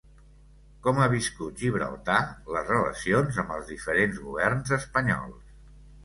[0.85, 2.15] Com ha viscut Gibraltar
[2.55, 5.53] les relacions amb els diferents governs espanyols?